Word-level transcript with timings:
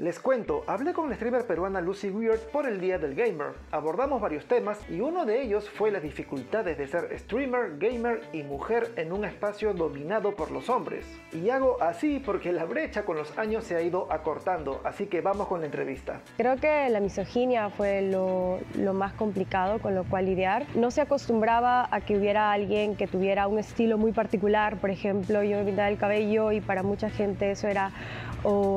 Les 0.00 0.18
cuento, 0.18 0.64
hablé 0.66 0.94
con 0.94 1.10
la 1.10 1.16
streamer 1.16 1.46
peruana 1.46 1.82
Lucy 1.82 2.08
Weird 2.08 2.40
por 2.52 2.66
el 2.66 2.80
Día 2.80 2.96
del 2.96 3.14
Gamer. 3.14 3.48
Abordamos 3.70 4.18
varios 4.18 4.46
temas 4.46 4.80
y 4.88 5.02
uno 5.02 5.26
de 5.26 5.42
ellos 5.42 5.68
fue 5.68 5.90
las 5.90 6.02
dificultades 6.02 6.78
de 6.78 6.86
ser 6.86 7.18
streamer, 7.18 7.76
gamer 7.76 8.22
y 8.32 8.42
mujer 8.42 8.92
en 8.96 9.12
un 9.12 9.26
espacio 9.26 9.74
dominado 9.74 10.34
por 10.34 10.52
los 10.52 10.70
hombres. 10.70 11.04
Y 11.34 11.50
hago 11.50 11.76
así 11.82 12.18
porque 12.18 12.50
la 12.50 12.64
brecha 12.64 13.04
con 13.04 13.18
los 13.18 13.36
años 13.36 13.64
se 13.64 13.76
ha 13.76 13.82
ido 13.82 14.10
acortando, 14.10 14.80
así 14.84 15.04
que 15.04 15.20
vamos 15.20 15.48
con 15.48 15.60
la 15.60 15.66
entrevista. 15.66 16.22
Creo 16.38 16.56
que 16.56 16.88
la 16.88 17.00
misoginia 17.00 17.68
fue 17.68 18.00
lo, 18.00 18.60
más 18.94 19.12
complicado 19.12 19.80
con 19.80 19.94
lo 19.94 20.04
cual 20.04 20.24
lidiar. 20.24 20.64
No 20.76 20.90
se 20.90 21.02
acostumbraba 21.02 21.86
a 21.94 22.00
que 22.00 22.16
hubiera 22.16 22.52
alguien 22.52 22.96
que 22.96 23.06
tuviera 23.06 23.48
un 23.48 23.58
estilo 23.58 23.98
muy 23.98 24.12
particular, 24.12 24.78
por 24.78 24.88
ejemplo, 24.88 25.42
yo 25.42 25.58
me 25.58 25.64
pintaba 25.64 25.90
el 25.90 25.98
cabello 25.98 26.52
y 26.52 26.62
para 26.62 26.82
mucha 26.82 27.10
gente 27.10 27.50
eso 27.50 27.68
era 27.68 27.92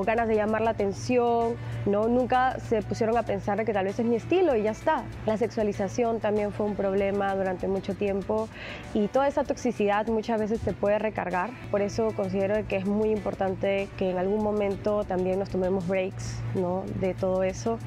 ganas 0.06 0.28
de 0.28 0.36
llamar 0.36 0.62
la 0.62 0.72
atención, 0.72 1.13
¿no? 1.86 2.08
Nunca 2.08 2.60
se 2.60 2.82
pusieron 2.82 3.18
a 3.18 3.24
pensar 3.24 3.64
que 3.66 3.74
tal 3.74 3.86
vez 3.86 4.00
es 4.00 4.06
mi 4.06 4.16
estilo 4.16 4.56
y 4.56 4.64
ya 4.64 4.72
está. 4.72 5.04
La 5.26 5.38
sexualización 5.38 6.20
también 6.20 6.52
fue 6.52 6.66
un 6.66 6.76
problema 6.76 7.36
durante 7.36 7.68
mucho 7.68 7.94
tiempo 7.94 8.48
y 8.94 9.08
toda 9.08 9.28
esa 9.28 9.44
toxicidad 9.44 10.08
muchas 10.08 10.40
veces 10.40 10.62
te 10.62 10.74
puede 10.74 11.00
recargar. 11.00 11.52
Por 11.72 11.82
eso 11.82 12.14
considero 12.16 12.56
que 12.68 12.78
es 12.78 12.86
muy 12.86 13.10
importante 13.12 13.90
que 13.98 14.10
en 14.12 14.18
algún 14.18 14.44
momento 14.44 15.04
también 15.04 15.40
nos 15.40 15.50
tomemos 15.50 15.88
breaks, 15.88 16.42
¿no? 16.56 16.84
De 17.00 17.14
todo 17.14 17.44
eso 17.44 17.78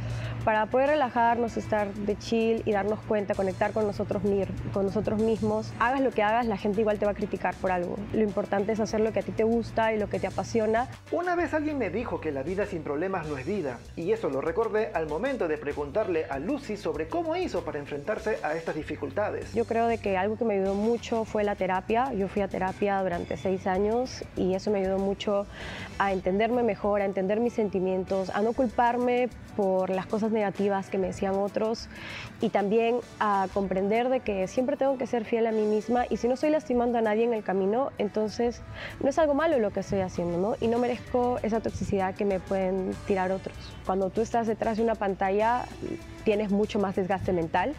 para 0.47 0.67
poder 0.67 0.91
relajarnos, 0.91 1.57
estar 1.57 1.93
de 1.93 2.17
chill 2.17 2.63
y 2.67 2.71
darnos 2.71 3.01
cuenta, 3.01 3.35
conectar 3.35 3.73
con 3.73 3.85
nosotros, 3.85 4.23
con 4.73 4.87
nosotros 4.87 5.21
mismos. 5.21 5.73
Hagas 5.81 6.01
lo 6.01 6.13
que 6.13 6.23
hagas, 6.23 6.47
la 6.47 6.57
gente 6.57 6.83
igual 6.83 7.01
te 7.01 7.05
va 7.05 7.11
a 7.11 7.15
criticar 7.17 7.57
por 7.57 7.73
algo. 7.73 7.97
Lo 8.13 8.23
importante 8.23 8.71
es 8.71 8.79
hacer 8.79 9.01
lo 9.01 9.13
que 9.13 9.19
a 9.19 9.23
ti 9.25 9.33
te 9.33 9.43
gusta 9.43 9.93
y 9.93 9.99
lo 9.99 10.09
que 10.09 10.21
te 10.21 10.29
apasiona. 10.29 10.87
Una 11.11 11.35
vez 11.35 11.53
alguien 11.53 11.79
me 11.79 11.91
dijo 11.91 12.21
que 12.21 12.31
la 12.31 12.45
vida 12.45 12.65
sin 12.65 12.85
problemas 12.85 13.27
no 13.27 13.37
es 13.37 13.45
vida, 13.45 13.81
y 13.97 14.13
eso 14.13 14.31
lo 14.31 14.41
recordé 14.41 14.93
al 14.95 15.09
momento 15.09 15.49
de 15.49 15.59
preguntarle 15.59 16.27
a 16.31 16.39
Lucy 16.39 16.77
sobre 16.77 17.09
cómo 17.09 17.35
hizo 17.35 17.65
para 17.65 17.81
enfrentarse 17.81 18.39
a 18.45 18.55
estas 18.55 18.77
dificultades. 18.77 19.53
Yo 19.53 19.65
creo 19.65 19.89
de 19.89 19.99
que 19.99 20.17
algo 20.17 20.37
que 20.37 20.45
me 20.45 20.55
ayudó 20.55 20.75
mucho 20.75 21.25
fue 21.25 21.43
la 21.43 21.57
terapia. 21.57 22.13
Yo 22.13 22.29
fui 22.29 22.43
a 22.43 22.47
terapia 22.47 23.03
durante 23.03 23.37
seis 23.37 23.67
años 23.67 24.23
y 24.37 24.55
eso 24.55 24.71
me 24.71 24.79
ayudó 24.79 24.99
mucho 24.99 25.45
a 25.99 26.13
entenderme 26.13 26.63
mejor, 26.63 27.01
a 27.01 27.05
entender 27.05 27.41
mis 27.41 27.55
sentimientos, 27.55 28.31
a 28.31 28.43
no 28.43 28.53
culparme 28.53 29.29
por 29.57 29.91
las 29.91 30.07
cosas 30.07 30.31
negativas 30.37 30.91
que 30.91 30.99
me 30.99 31.09
decían 31.09 31.35
otros 31.35 31.89
y 32.41 32.51
también 32.51 33.01
a 33.19 33.49
comprender 33.53 34.09
de 34.09 34.21
que 34.21 34.47
siempre 34.47 34.77
tengo 34.77 34.99
que 34.99 35.07
ser 35.07 35.25
fiel 35.25 35.47
a 35.47 35.53
mí 35.53 35.63
misma 35.63 36.05
y 36.09 36.19
si 36.19 36.29
no 36.29 36.35
estoy 36.35 36.51
lastimando 36.51 36.99
a 36.99 37.01
nadie 37.01 37.25
en 37.25 37.33
el 37.33 37.43
camino, 37.43 37.91
entonces 37.99 38.63
no 39.01 39.09
es 39.09 39.19
algo 39.19 39.35
malo 39.35 39.59
lo 39.59 39.71
que 39.71 39.81
estoy 39.81 40.01
haciendo, 40.01 40.39
¿no? 40.39 40.57
Y 40.61 40.69
no 40.69 40.79
merezco 40.79 41.39
esa 41.43 41.61
toxicidad 41.61 42.15
que 42.15 42.25
me 42.25 42.39
pueden 42.39 42.95
tirar 43.07 43.33
otros. 43.33 43.57
Cuando 43.85 44.11
tú 44.11 44.21
estás 44.21 44.47
detrás 44.47 44.77
de 44.77 44.83
una 44.85 44.95
pantalla 44.95 45.65
tienes 46.27 46.51
mucho 46.51 46.81
más 46.81 46.97
desgaste 46.97 47.33
mental 47.33 47.73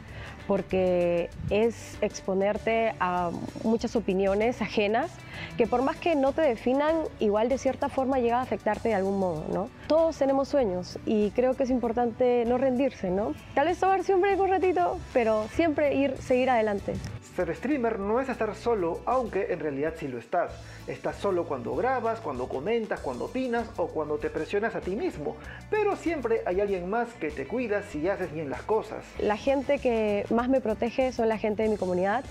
porque 0.48 1.30
es 1.50 1.98
exponerte 2.02 2.94
a 3.02 3.32
muchas 3.64 3.98
opiniones 3.98 4.62
ajenas 4.62 5.12
que 5.58 5.68
por 5.68 5.82
más 5.82 5.98
que 5.98 6.16
no 6.16 6.32
te 6.32 6.42
definan, 6.42 6.96
igual 7.20 7.50
de 7.50 7.58
cierta 7.58 7.90
forma 7.90 8.20
llega 8.20 8.40
a 8.40 8.44
afectarte 8.44 8.88
de 8.88 8.96
algún 8.96 9.20
modo, 9.20 9.44
¿no? 9.52 9.70
Todos 9.88 10.18
tenemos 10.18 10.48
sueños 10.48 10.98
y 11.06 11.32
creo 11.32 11.56
que 11.56 11.64
es 11.64 11.70
importante 11.70 12.46
no 12.48 12.58
rendirse, 12.58 13.12
¿no? 13.12 13.34
Tal 13.54 13.68
vez 13.68 13.78
tomarse 13.80 14.16
un 14.16 14.22
break 14.22 14.40
un 14.40 14.50
ratito, 14.50 14.98
pero 15.12 15.46
siempre 15.52 15.94
ir, 15.96 16.16
seguir 16.18 16.50
adelante. 16.50 16.94
Ser 17.38 17.56
streamer 17.56 18.00
no 18.00 18.20
es 18.20 18.30
estar 18.30 18.56
solo, 18.56 19.02
aunque 19.06 19.54
en 19.54 19.60
realidad 19.60 19.94
sí 19.96 20.08
lo 20.08 20.18
estás. 20.18 20.52
Estás 20.88 21.18
solo 21.18 21.46
cuando 21.46 21.76
grabas, 21.76 22.20
cuando 22.20 22.50
comentas, 22.50 23.00
cuando 23.00 23.26
opinas 23.26 23.70
o 23.78 23.90
cuando 23.90 24.18
te 24.18 24.32
presionas 24.32 24.74
a 24.74 24.82
ti 24.82 24.96
mismo. 24.96 25.36
Pero 25.70 25.96
siempre 25.96 26.42
hay 26.48 26.62
alguien 26.62 26.90
más 26.90 27.14
que 27.14 27.30
te 27.30 27.46
cuida 27.46 27.84
si 27.84 28.10
haces 28.10 28.34
bien 28.34 28.50
las 28.50 28.64
cosas. 28.64 29.06
La 29.20 29.38
gente 29.38 29.78
que 29.78 30.26
más 30.32 30.50
me 30.50 30.62
protege 30.62 31.12
son 31.12 31.30
la 31.30 31.38
gente 31.38 31.62
de 31.62 31.70
mi 31.70 31.78
comunidad, 31.78 32.26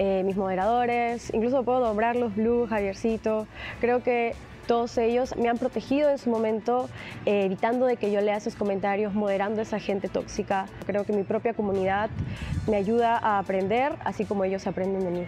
eh, 0.00 0.24
mis 0.24 0.36
moderadores, 0.36 1.32
incluso 1.32 1.62
puedo 1.62 1.78
nombrar 1.78 2.16
los 2.16 2.34
Blue, 2.34 2.66
Javiercito. 2.66 3.46
Creo 3.80 4.02
que 4.02 4.34
todos 4.70 4.96
ellos 4.98 5.34
me 5.36 5.48
han 5.48 5.58
protegido 5.58 6.10
en 6.10 6.18
su 6.18 6.30
momento, 6.30 6.88
eh, 7.26 7.46
evitando 7.46 7.86
de 7.86 7.96
que 7.96 8.12
yo 8.12 8.20
lea 8.20 8.36
esos 8.36 8.54
comentarios, 8.54 9.12
moderando 9.14 9.58
a 9.58 9.62
esa 9.64 9.80
gente 9.80 10.08
tóxica. 10.08 10.66
Creo 10.86 11.04
que 11.04 11.12
mi 11.12 11.24
propia 11.24 11.54
comunidad 11.54 12.08
me 12.68 12.76
ayuda 12.76 13.18
a 13.18 13.40
aprender, 13.40 13.96
así 14.04 14.24
como 14.24 14.44
ellos 14.44 14.68
aprenden 14.68 15.02
de 15.02 15.10
mí. 15.10 15.26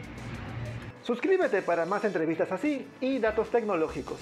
Suscríbete 1.02 1.60
para 1.60 1.84
más 1.86 2.04
entrevistas 2.04 2.52
así 2.52 2.86
y 3.00 3.18
datos 3.18 3.50
tecnológicos. 3.50 4.20